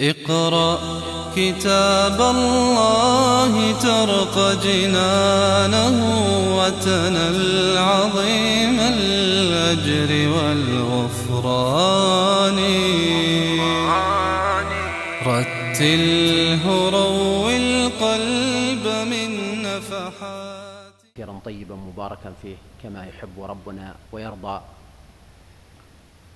[0.00, 0.78] اقرأ
[1.36, 5.96] كتاب الله ترق جنانه
[6.58, 11.78] وتنل عظيم الأجر والغفران.
[15.26, 19.30] رتله روي القلب من
[19.62, 20.92] نفحات.
[21.14, 24.60] كثيرا طيبا مباركا فيه كما يحب ربنا ويرضى.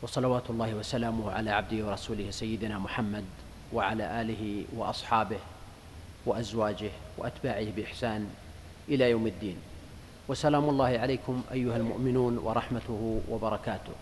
[0.03, 3.25] وصلوات الله وسلامه على عبده ورسوله سيدنا محمد.
[3.73, 5.39] وعلى آله وأصحابه
[6.27, 8.29] وأزواجه وأتباعه بإحسان
[8.89, 9.57] إلى يوم الدين.
[10.29, 13.93] وسلام الله عليكم أيها المؤمنون ورحمته وبركاته.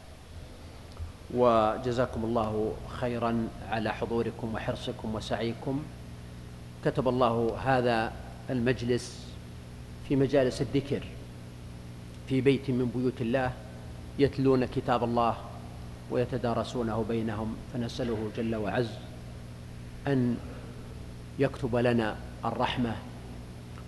[1.34, 5.82] وجزاكم الله خيرا على حضوركم وحرصكم وسعيكم.
[6.84, 8.12] كتب الله هذا
[8.50, 9.26] المجلس
[10.08, 11.02] في مجالس الذكر
[12.28, 13.52] في بيت من بيوت الله
[14.18, 15.36] يتلون كتاب الله
[16.10, 18.90] ويتدارسونه بينهم فنسأله جل وعز
[20.06, 20.36] أن
[21.38, 22.96] يكتب لنا الرحمة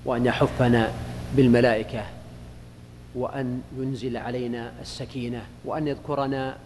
[0.04, 0.92] وأن يحفنا
[1.36, 2.04] بالملائكة
[3.14, 6.56] وأن ينزل علينا السكينة وأن يذكرنا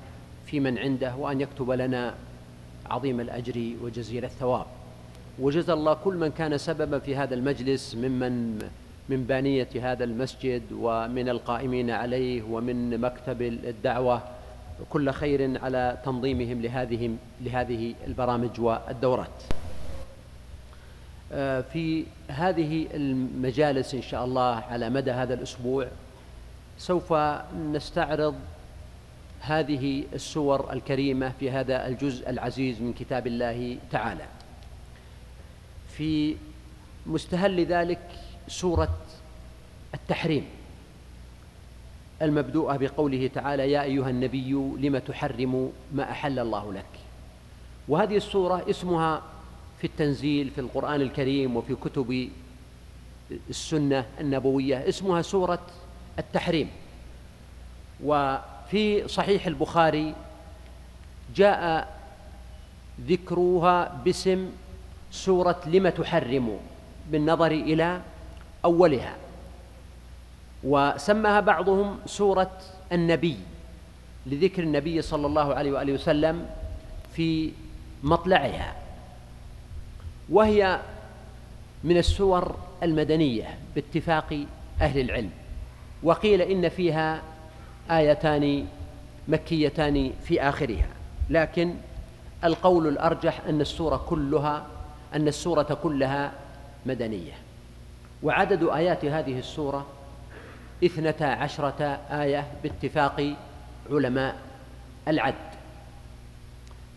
[0.47, 2.15] في من عنده وأن يكتب لنا
[2.91, 4.67] عظيم الأجر وجزيل الثواب.
[5.39, 8.59] وجزى الله كل من كان سببا في هذا المجلس ممن
[9.09, 14.23] من بانية هذا المسجد ومن القائمين عليه ومن مكتب الدعوة
[14.91, 19.43] كل خير على تنظيمهم لهذه لهذه البرامج والدورات.
[21.33, 25.89] آه، في هذه المجالس إن شاء الله على مدى هذا الأسبوع
[26.79, 27.13] سوف
[27.73, 28.35] نستعرض
[29.41, 34.25] هذه السور الكريمة في هذا الجزء العزيز من كتاب الله تعالى.
[35.89, 36.37] في
[37.07, 38.01] مستهل ذلك
[38.49, 38.99] سورة
[39.95, 40.47] التحريم
[42.23, 46.93] المبدوءة بقوله تعالى يا أيها النبي لم تحرم ما أحل الله لك.
[47.89, 49.23] وهذه السورة اسمها
[49.79, 52.29] في التنزيل في القرآن الكريم وفي كتب
[53.51, 55.59] السنة النبوية اسمها سورة
[56.19, 56.71] التحريم.
[58.05, 60.15] وفي صحيح البخاري
[61.37, 61.97] جاء
[63.09, 64.51] ذكرها باسم
[65.11, 66.59] سورة لم تحرم
[67.11, 68.01] بالنظر إلى
[68.65, 69.17] أولها.
[70.67, 72.51] وسماها بعضهم سورة
[72.93, 73.37] النبي
[74.27, 76.47] لذكر النبي صلى الله عليه وآله وسلم
[77.13, 77.53] في
[78.03, 78.75] مطلعها
[80.29, 80.81] وهي
[81.85, 84.45] من السور المدنية باتفاق
[84.81, 85.31] أهل العلم
[86.03, 87.23] وقيل إن فيها
[87.91, 88.67] آيتان
[89.29, 90.89] مكيتان في آخرها
[91.31, 91.75] لكن
[92.45, 94.67] القول الأرجح أن السورة كلها
[95.15, 96.33] أن السورة كلها
[96.87, 97.33] مدنية
[98.23, 99.87] وعدد آيات هذه السورة
[100.85, 103.35] اثنتا عشرة آية باتفاق
[103.91, 104.37] علماء
[105.09, 105.35] العد.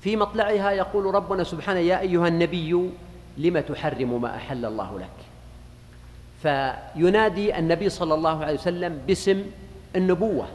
[0.02, 2.90] في مطلعها يقول ربنا سبحانه يا أيها النبي
[3.38, 5.18] لم تحرم ما أحل الله لك؟
[6.42, 9.44] فينادي النبي صلى الله عليه وسلم باسم
[9.96, 10.48] النبوة.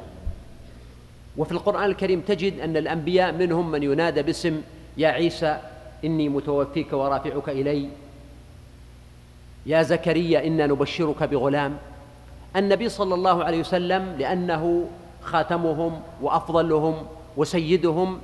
[1.37, 4.63] وفي القرآن الكريم تجد أن الأنبياء منهم من ينادى باسم
[4.97, 5.61] يا عيسى
[6.05, 7.89] إني متوفيك ورافعك إلي.
[9.67, 11.79] يا زكريا إنا نبشرك بغلام.
[12.57, 14.89] النبي صلى الله عليه وسلم لأنه
[15.23, 17.07] خاتمهم وأفضلهم
[17.37, 18.21] وسيدهم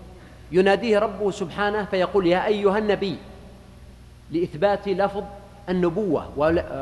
[0.52, 3.16] يناديه ربه سبحانه فيقول يا أيها النبي
[4.30, 5.24] لإثبات لفظ
[5.68, 6.28] النبوة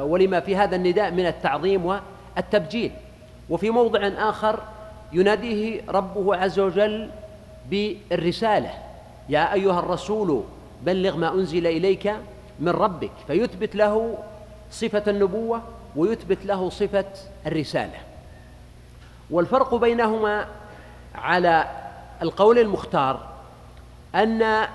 [0.04, 2.92] ولما في هذا النداء من التعظيم والتبجيل.
[3.50, 4.60] وفي موضع آخر
[5.12, 7.10] يناديه ربه عز وجل
[7.70, 8.70] بالرسالة.
[9.28, 10.42] يا أيها الرسول
[10.82, 12.12] بلغ ما أنزل إليك
[12.60, 13.10] من ربك.
[13.26, 14.18] فيثبت له
[14.70, 15.62] صفة النبوة
[15.98, 17.04] ويثبت له صفة
[17.46, 17.98] الرسالة.
[19.30, 20.46] والفرق بينهما
[21.14, 21.64] على
[22.22, 23.28] القول المختار
[24.14, 24.66] أن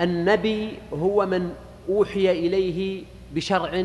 [0.00, 1.54] النبي هو من
[1.88, 3.04] أوحي إليه
[3.34, 3.84] بشرع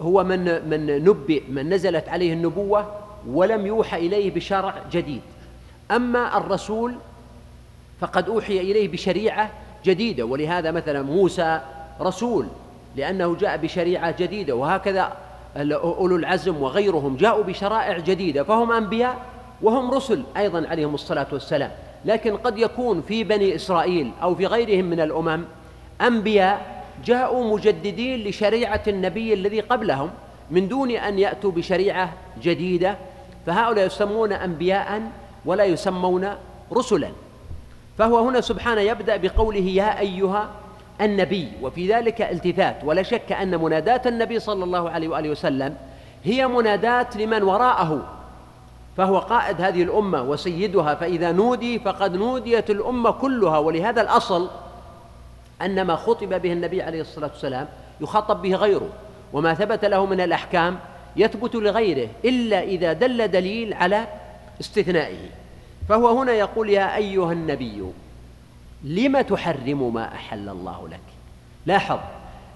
[0.00, 2.94] هو من من نبئ من نزلت عليه النبوة
[3.26, 5.22] ولم يوحى إليه بشرع جديد.
[5.90, 6.94] أما الرسول
[8.00, 9.50] فقد أوحي إليه بشريعة
[9.84, 11.60] جديدة ولهذا مثلا موسى
[12.00, 12.46] رسول
[12.96, 15.16] لأنه جاء بشريعة جديدة وهكذا
[15.56, 19.16] أولو العزم وغيرهم جاءوا بشرائع جديدة فهم أنبياء
[19.62, 21.70] وهم رسل أيضا عليهم الصلاة والسلام.
[22.04, 25.44] لكن قد يكون في بني إسرائيل أو في غيرهم من الأمم
[26.00, 30.10] أنبياء جاءوا مجددين لشريعة النبي الذي قبلهم
[30.50, 32.12] من دون أن يأتوا بشريعة
[32.42, 32.96] جديدة
[33.46, 35.02] فهؤلاء يسمون أنبياء
[35.44, 36.28] ولا يسمون
[36.72, 37.10] رسلا.
[37.98, 40.48] فهو هنا سبحانه يبدأ بقوله يا أيها
[41.00, 45.76] النبي وفي ذلك التفات ولا شك أن مناداة النبي صلى الله عليه وآله وسلم
[46.24, 48.18] هي مناداة لمن وراءه
[48.96, 54.48] فهو قائد هذه الأمة وسيدها فإذا نودي فقد نوديت الأمة كلها ولهذا الأصل
[55.62, 57.68] أن ما خطب به النبي عليه الصلاة والسلام
[58.00, 58.88] يخاطب به غيره
[59.32, 60.78] وما ثبت له من الأحكام
[61.16, 64.06] يثبت لغيره إلا إذا دل دليل على
[64.60, 65.28] استثنائه.
[65.88, 67.82] فهو هنا يقول يا أيها النبي
[68.84, 71.00] لم تحرم ما أحل الله لك؟
[71.66, 71.98] لاحظ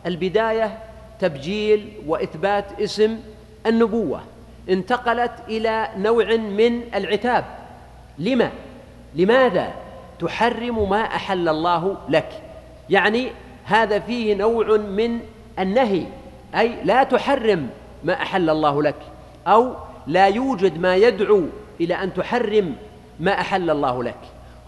[0.07, 0.79] البداية
[1.21, 3.19] تبجيل وإثبات اسم
[3.67, 4.21] النبوة
[4.69, 7.45] انتقلت إلى نوع من العتاب.
[8.19, 8.51] لما
[9.15, 9.73] لماذا
[10.19, 12.43] تحرم ما أحل الله لك؟
[12.91, 13.29] يعني
[13.65, 15.21] هذا فيه نوع من
[15.59, 16.07] النهي
[16.55, 17.71] أي لا تحرم
[18.05, 18.97] ما أحل الله لك
[19.47, 19.75] أو
[20.07, 21.43] لا يوجد ما يدعو
[21.81, 22.77] إلى أن تحرم
[23.21, 24.19] ما أحل الله لك.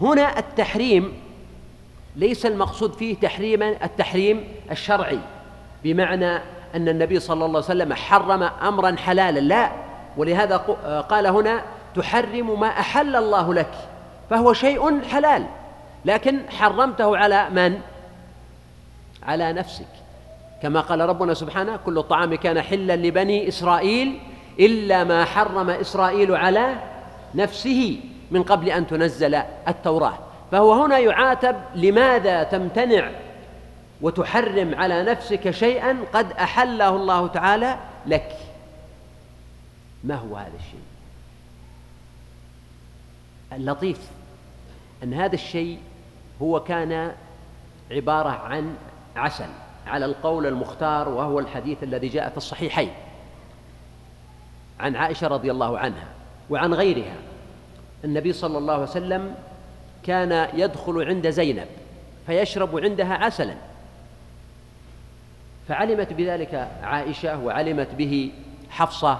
[0.01, 1.13] هنا التحريم
[2.15, 5.19] ليس المقصود فيه تحريما التحريم الشرعي
[5.83, 6.35] بمعنى
[6.75, 9.71] أن النبي صلى الله عليه وسلم حرم أمرا حلالا لا.
[10.17, 10.57] ولهذا
[11.09, 11.61] قال هنا
[11.95, 13.71] تحرم ما أحل الله لك
[14.29, 15.45] فهو شيء حلال.
[16.05, 17.79] لكن حرمته على من؟
[19.23, 19.87] على نفسك.
[20.61, 24.19] كما قال ربنا سبحانه كل الطعام كان حلا لبني إسرائيل
[24.59, 26.75] إلا ما حرم إسرائيل على
[27.35, 27.99] نفسه
[28.31, 29.35] من قبل أن تنزل
[29.67, 30.17] التوراة.
[30.51, 33.11] فهو هنا يعاتب لماذا تمتنع
[34.01, 38.37] وتحرم على نفسك شيئا قد أحله الله تعالى لك.
[40.03, 40.79] ما هو هذا الشيء؟
[43.53, 43.99] اللطيف
[45.03, 45.79] أن هذا الشيء
[46.41, 47.11] هو كان
[47.91, 48.75] عبارة عن
[49.15, 49.49] عسل
[49.87, 52.91] على القول المختار وهو الحديث الذي جاء في الصحيحين.
[54.79, 56.07] عن عائشة رضي الله عنها
[56.49, 57.15] وعن غيرها.
[58.03, 59.35] النبي صلى الله عليه وسلم
[60.05, 61.67] كان يدخل عند زينب
[62.27, 63.55] فيشرب عندها عسلا.
[65.67, 68.31] فعلمت بذلك عائشة وعلمت به
[68.69, 69.19] حفصة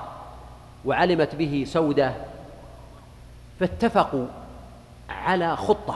[0.85, 2.13] وعلمت به سودة
[3.59, 4.25] فاتفقوا
[5.09, 5.95] على خطة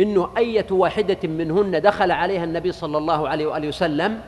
[0.00, 4.20] إنه اية واحدة منهن دخل عليها النبي صلى الله عليه وآله وسلم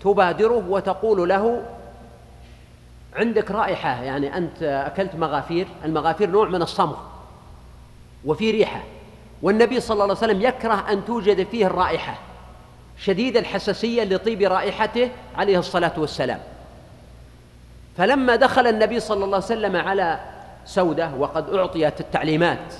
[0.00, 1.62] تبادره وتقول له
[3.16, 7.11] عندك رائحة يعني أنت أكلت مغافير المغافير نوع من الصمغ.
[8.24, 8.82] وفي ريحة.
[9.42, 12.18] والنبي صلى الله عليه وسلم يكره أن توجد فيه الرائحة
[12.98, 16.40] شديد الحساسية لطيب رائحته عليه الصلاة والسلام.
[17.96, 20.20] فلما دخل النبي صلى الله عليه وسلم على
[20.64, 22.74] سودة وقد أعطيت التعليمات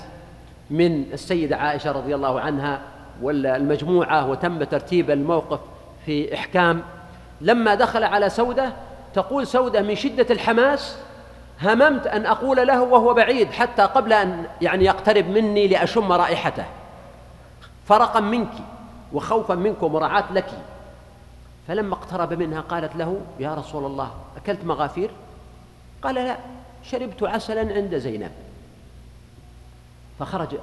[0.69, 2.81] من السيدة عائشة رضي الله عنها
[3.21, 5.59] والمجموعة وتم ترتيب الموقف
[6.05, 6.81] في إحكام.
[7.41, 8.73] لما دخل على سودة
[9.13, 10.97] تقول سودة من شدة الحماس
[11.63, 16.65] هممت أن أقول له وهو بعيد حتى قبل أن يعني يقترب مني لأشم رائحته.
[17.85, 18.51] فرقا منك
[19.13, 20.49] وخوفا منك ومراعاة لك.
[21.67, 25.11] فلما اقترب منها قالت له يا رسول الله أكلت مغافير؟
[26.01, 26.37] قال لا
[26.83, 28.31] شربت عسلا عند زينب.
[30.19, 30.55] فخرج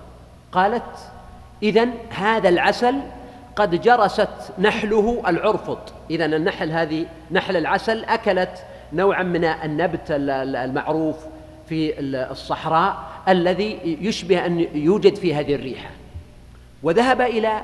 [0.53, 1.11] قالت
[1.63, 3.01] إذا هذا العسل
[3.57, 5.93] قد جرست نحله العرفط.
[6.11, 11.17] إذا النحل هذه نحل العسل أكلت نوعا من النبت المعروف
[11.69, 12.97] في الصحراء
[13.29, 15.91] الذي يشبه أن يوجد في هذه الريحة.
[16.83, 17.61] وذهب إلى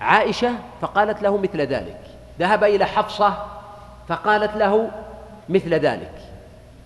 [0.00, 2.00] عائشة فقالت له مثل ذلك.
[2.40, 3.46] ذهب إلى حفصة
[4.08, 4.90] فقالت له
[5.48, 6.12] مثل ذلك.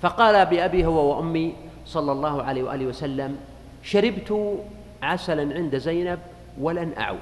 [0.02, 1.54] فقال بأبي هو وأمي
[1.86, 3.36] صلى الله عليه وآله وسلم
[3.82, 4.58] شربت
[5.02, 6.18] عسلا عند زينب
[6.60, 7.18] ولن أعود.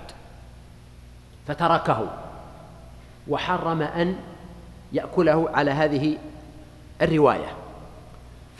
[1.46, 2.06] فتركه
[3.28, 4.16] وحرم أن
[4.92, 6.16] يأكله على هذه
[7.02, 7.48] الرواية.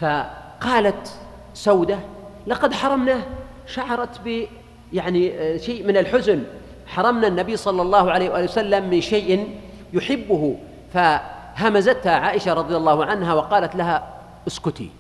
[0.00, 1.12] فقالت
[1.54, 1.98] سودة
[2.46, 3.22] لقد حرمناه
[3.66, 4.46] شعرت ب
[4.92, 6.44] يعني شيء من الحزن.
[6.86, 9.58] حرمنا النبي صلى الله عليه وآله وسلم من شيء
[9.92, 10.56] يحبه.
[10.92, 14.14] فهمزتها عائشة رضي الله عنها وقالت لها
[14.46, 14.90] اسكتي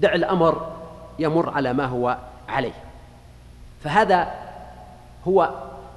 [0.00, 0.72] دع الأمر
[1.18, 2.18] يمر على ما هو
[2.48, 2.74] عليه.
[3.84, 4.34] فهذا
[5.28, 5.50] هو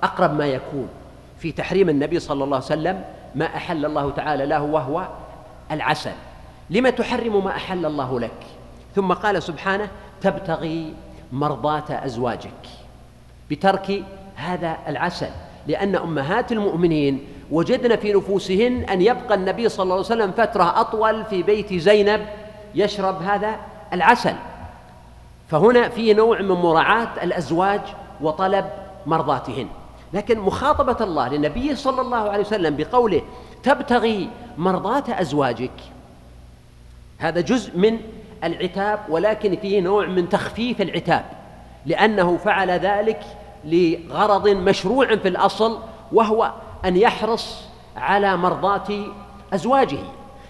[0.04, 0.90] أقرب ما يكون
[1.40, 3.04] في تحريم النبي صلى الله عليه وسلم
[3.38, 5.08] ما أحل الله تعالى له وهو
[5.72, 6.12] العسل.
[6.70, 8.42] لم تحرم ما أحل الله لك؟
[8.96, 9.88] ثم قال سبحانه
[10.22, 10.94] تبتغي
[11.32, 12.64] مرضاة أزواجك
[13.52, 14.04] بترك
[14.36, 15.30] هذا العسل
[15.68, 21.26] لأن أمهات المؤمنين وجدن في نفوسهن أن يبقى النبي صلى الله عليه وسلم فترة أطول
[21.26, 22.26] في بيت زينب
[22.76, 23.56] يشرب هذا
[23.94, 24.36] العسل.
[25.48, 27.82] فهنا في نوع من مراعاة الأزواج
[28.22, 28.66] وطلب
[29.06, 29.68] مرضاتهن.
[30.14, 33.22] لكن مخاطبة الله للنبي صلى الله عليه وسلم بقوله
[33.64, 35.72] تبتغي مرضاة أزواجك.
[37.18, 38.00] هذا جزء من
[38.44, 41.26] العتاب ولكن فيه نوع من تخفيف العتاب
[41.86, 43.20] لأنه فعل ذلك
[43.66, 45.80] لغرض مشروع في الأصل
[46.12, 46.52] وهو
[46.86, 47.64] أن يحرص
[47.98, 49.06] على مرضاة
[49.54, 50.00] أزواجه.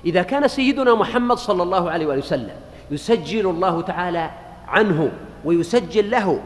[0.06, 2.56] إذا كان سيدنا محمد صلى الله عليه وسلم
[2.92, 4.32] يسجل الله تعالى
[4.68, 5.12] عنه
[5.46, 6.40] ويسجل له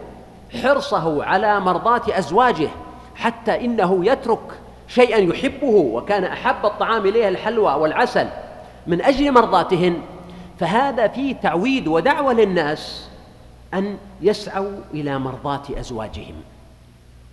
[0.64, 2.70] حرصه على مرضاة أزواجه
[3.22, 8.28] حتى إنه يترك شيئا يحبه وكان أحب الطعام إليه الحلوى والعسل
[8.88, 10.02] من أجل مرضاتهن.
[10.60, 13.10] فهذا فيه تعويد ودعوة للناس
[13.74, 16.36] أن يسعوا إلى مرضاة أزواجهم.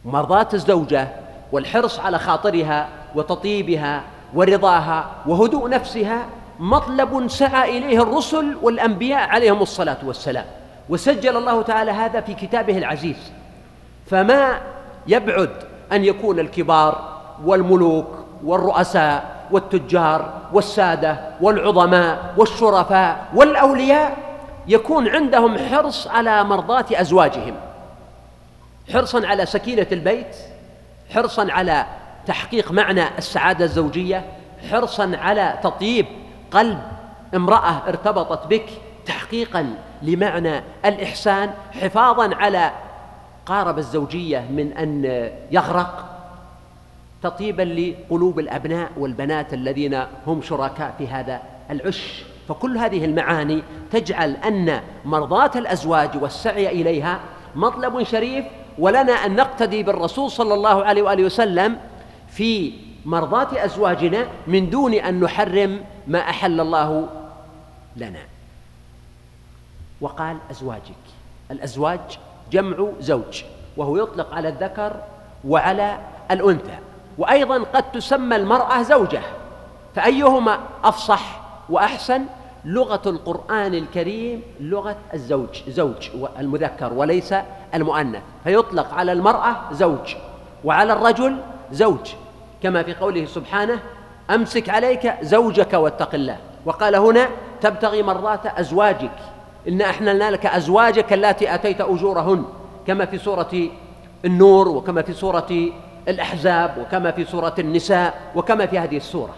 [0.05, 1.09] مرضاة الزوجة
[1.53, 4.03] والحرص على خاطرها وتطيبها
[4.35, 6.27] ورضاها وهدوء نفسها
[6.61, 10.45] مطلب سعى إليه الرسل والأنبياء عليهم الصلاة والسلام.
[10.89, 13.33] وسجل الله تعالى هذا في كتابه العزيز.
[14.07, 14.61] فما
[15.07, 18.07] يبعد أن يكون الكبار والملوك
[18.45, 24.17] والرؤساء والتجار والسادة والعظماء والشرفاء والأولياء
[24.69, 27.55] يكون عندهم حرص على مرضاة أزواجهم.
[28.93, 30.37] حرصا على سكينة البيت
[31.15, 31.87] حرصا على
[32.27, 34.25] تحقيق معنى السعادة الزوجية
[34.71, 36.07] حرصا على تطيب
[36.51, 36.79] قلب
[37.35, 38.67] امرأة ارتبطت بك
[39.07, 42.71] تحقيقا لمعنى الإحسان حفاظا على
[43.49, 45.05] قارب الزوجية من أن
[45.51, 46.05] يغرق
[47.23, 52.23] تطيبا لقلوب الأبناء والبنات الذين هم شركاء في هذا العش.
[52.49, 53.63] فكل هذه المعاني
[53.93, 57.21] تجعل أن مرضاة الأزواج والسعي إليها
[57.55, 58.45] مطلب شريف
[58.79, 61.79] ولنا أن نقتدي بالرسول صلى الله عليه وآله وسلم
[62.29, 62.73] في
[63.05, 67.09] مرضاة أزواجنا من دون أن نحرم ما أحل الله
[67.97, 68.23] لنا.
[70.01, 71.05] وقال أزواجك.
[71.51, 72.19] الأزواج
[72.51, 73.43] جمع زوج
[73.77, 74.93] وهو يطلق على الذكر
[75.45, 75.99] وعلى
[76.31, 76.79] الأنثى.
[77.19, 79.21] وأيضا قد تسمى المرأة زوجة
[79.95, 81.41] فأيهما أفصح
[81.71, 82.25] وأحسن؟
[82.65, 87.35] لغة القرآن الكريم لغة الزوج زوج المذكر وليس
[87.75, 88.23] المؤنث.
[88.45, 90.17] فيطلق على المرأة زوج
[90.65, 91.37] وعلى الرجل
[91.73, 92.13] زوج.
[92.63, 93.81] كما في قوله سبحانه
[94.31, 96.37] أمسك عليك زوجك واتق الله.
[96.67, 97.29] وقال هنا
[97.61, 99.19] تبتغي مرضات أزواجك.
[99.69, 102.45] إن أحللنا لك أزواجك اللاتي آتيت أجورهن
[102.87, 103.69] كما في سورة
[104.25, 105.71] النور وكما في سورة
[106.09, 109.35] الأحزاب وكما في سورة النساء وكما في هذه السورة.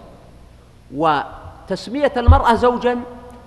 [0.94, 2.98] وتسمية المرأة زوجا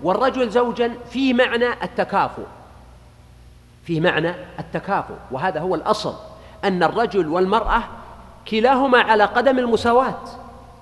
[0.04, 2.44] والرجل زوجا في معنى التكافؤ.
[3.84, 5.16] في معنى التكافؤ.
[5.32, 6.14] وهذا هو الأصل
[6.64, 7.84] أن الرجل والمرأة
[8.48, 10.20] كلاهما على قدم المساواة.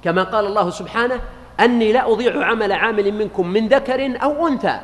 [0.03, 1.19] كما قال الله سبحانه
[1.59, 4.79] أني لا أضيع عمل عامل منكم من ذكر أو أنثى.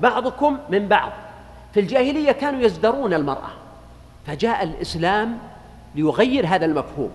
[0.00, 1.12] بعضكم من بعض.
[1.74, 3.50] في الجاهلية كانوا يزدرون المرأة
[4.26, 5.38] فجاء الإسلام
[5.94, 7.10] ليغير هذا المفهوم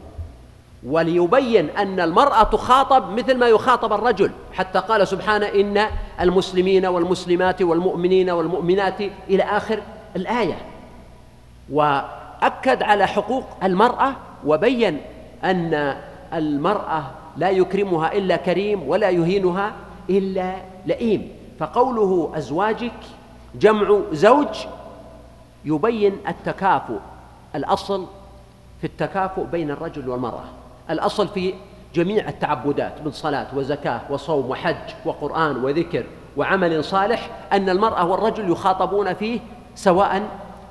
[0.86, 5.88] وليبين أن المرأة تخاطب مثل ما يخاطب الرجل حتى قال سبحانه إن
[6.22, 9.80] المسلمين والمسلمات والمؤمنين والمؤمنات إلى آخر
[10.16, 10.58] الآية.
[11.72, 14.14] وأكد على حقوق المرأة
[14.46, 15.02] وبين
[15.44, 15.98] أن
[16.34, 17.04] المرأة
[17.38, 19.74] لا يكرمها إلا كريم ولا يهينها
[20.10, 20.56] إلا
[20.86, 21.37] لئيم.
[21.60, 22.94] فقوله أزواجك
[23.56, 24.66] جمع زوج
[25.66, 26.98] يبين التكافؤ
[27.56, 28.06] الأصل
[28.82, 30.44] في التكافؤ بين الرجل والمرأة
[30.90, 31.54] الأصل في
[31.96, 36.04] جميع التعبدات من صلاة وزكاة وصوم وحج وقرآن وذكر
[36.38, 39.40] وعمل صالح أن المرأة والرجل يخاطبون فيه
[39.76, 40.24] سواء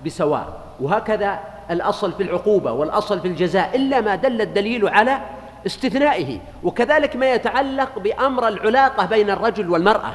[0.06, 0.60] بسواء.
[0.80, 1.38] وهكذا
[1.70, 5.20] الأصل في العقوبة والأصل في الجزاء إلا ما دل الدليل على
[5.66, 6.38] استثنائه.
[6.62, 10.14] وكذلك ما يتعلق بأمر العلاقة بين الرجل والمرأة.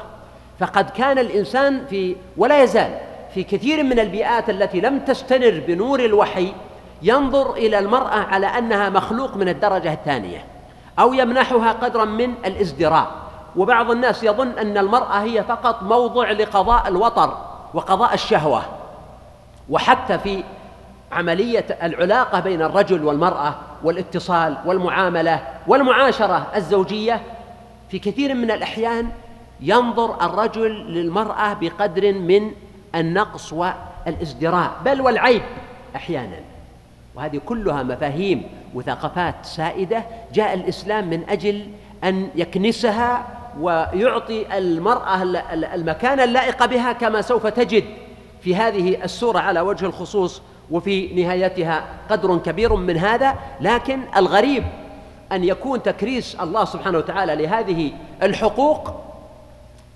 [0.62, 2.98] فقد كان الإنسان في ولا يزال
[3.34, 6.52] في كثير من البيئات التي لم تستنر بنور الوحي
[7.02, 10.44] ينظر إلى المرأة على أنها مخلوق من الدرجة الثانية
[10.98, 13.10] أو يمنحها قدرا من الازدراء.
[13.56, 17.36] وبعض الناس يظن أن المرأة هي فقط موضع لقضاء الوطر
[17.74, 18.62] وقضاء الشهوة.
[19.70, 20.44] وحتى في
[21.12, 23.54] عملية العلاقة بين الرجل والمرأة
[23.84, 27.20] والاتصال والمعاملة والمعاشرة الزوجية
[27.90, 29.08] في كثير من الأحيان
[29.62, 32.50] ينظر الرجل للمرأة بقدر من
[32.94, 35.42] النقص والازدراء بل والعيب
[35.96, 36.36] أحيانا.
[37.14, 38.42] وهذه كلها مفاهيم
[38.74, 41.66] وثقافات سائدة جاء الإسلام من أجل
[42.04, 43.26] أن يكنسها
[43.60, 47.84] ويعطي المرأة المكان اللائق بها كما سوف تجد
[48.40, 53.34] في هذه السورة على وجه الخصوص وفي نهايتها قدر كبير من هذا.
[53.60, 54.64] لكن الغريب
[55.32, 57.92] أن يكون تكريس الله سبحانه وتعالى لهذه
[58.22, 59.11] الحقوق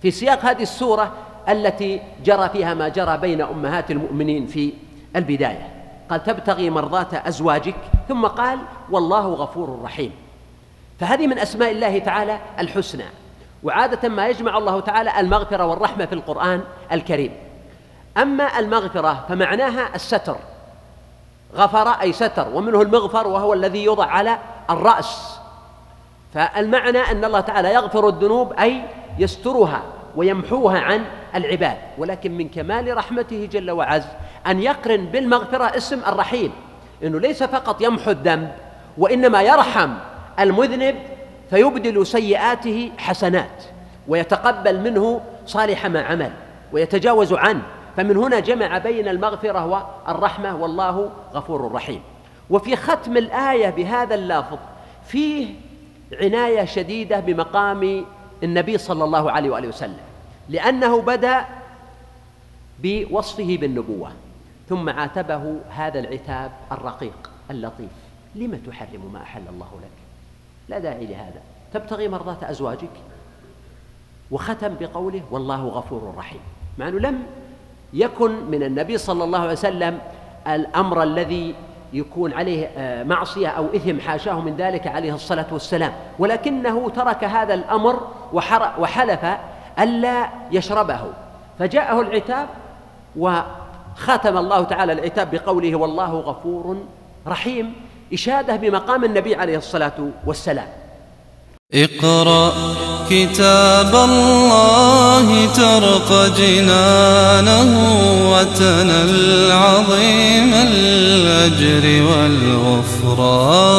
[0.06, 1.12] في سياق هذه السورة
[1.48, 4.72] التي جرى فيها ما جرى بين أمهات المؤمنين في
[5.16, 5.68] البداية.
[6.10, 7.74] قال تبتغي مرضاة أزواجك.
[8.08, 8.58] ثم قال
[8.90, 10.12] والله غفور رحيم.
[11.00, 13.04] فهذه من أسماء الله تعالى الحسنى.
[13.62, 17.32] وعادة ما يجمع الله تعالى المغفرة والرحمة في القرآن الكريم.
[18.16, 20.36] أما المغفرة فمعناها الستر.
[21.56, 24.38] غفر أي ستر ومنه المغفر وهو الذي يوضع على
[24.70, 25.38] الرأس.
[26.34, 28.82] فالمعنى أن الله تعالى يغفر الذنوب أي
[29.18, 29.82] يسترها.
[30.16, 31.04] ويمحوها عن
[31.34, 31.76] العباد.
[31.98, 34.06] ولكن من كمال رحمته جل وعز
[34.46, 36.52] أن يقرن بالمغفرة اسم الرحيم.
[37.02, 38.52] إنه ليس فقط يمحو الذنب
[38.98, 39.90] وإنما يرحم
[40.40, 40.96] المذنب
[41.50, 43.64] فيبدل سيئاته حسنات
[44.08, 46.30] ويتقبل منه صالح ما عمل
[46.72, 47.62] ويتجاوز عنه.
[47.96, 49.66] فمن هنا جمع بين المغفرة
[50.06, 52.00] والرحمة والله غفور رحيم.
[52.50, 54.58] وفي ختم الآية بهذا اللافظ
[55.06, 55.46] فيه
[56.20, 58.04] عناية شديدة بمقام
[58.42, 60.05] النبي صلى الله عليه وآله وسلم.
[60.48, 61.44] لأنه بدأ
[62.82, 64.10] بوصفه بالنبوة
[64.68, 67.90] ثم عاتبه هذا العتاب الرقيق اللطيف.
[68.34, 69.90] لم تحرم ما أحل الله لك؟
[70.68, 71.40] لا داعي لهذا.
[71.74, 72.90] تبتغي مرضاة أزواجك؟
[74.30, 76.40] وختم بقوله والله غفور رحيم
[76.78, 77.22] مع أنه لم
[77.92, 79.98] يكن من النبي صلى الله عليه وسلم
[80.46, 81.54] الأمر الذي
[81.92, 85.92] يكون عليه آه، معصية أو إثم حاشاه من ذلك عليه الصلاة والسلام.
[86.18, 88.08] ولكنه ترك هذا الأمر
[88.78, 89.26] وحلف
[89.78, 91.00] ألا يشربه.
[91.58, 92.48] فجاءه العتاب
[93.16, 96.76] وختم الله تعالى العتاب بقوله والله غفور
[97.26, 97.72] رحيم
[98.12, 99.92] إشادة بمقام النبي عليه الصلاة
[100.26, 100.68] والسلام.
[101.74, 102.52] اقرأ
[103.10, 107.70] كتاب الله ترق جنانه
[108.32, 113.76] وتنل عظيم الأجر والغفران.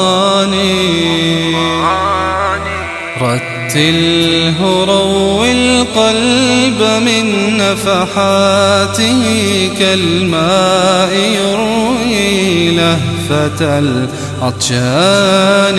[3.78, 9.24] رتله روي القلب من نفحاته
[9.80, 13.80] كالماء يروي لهفة
[14.42, 15.78] العطشان.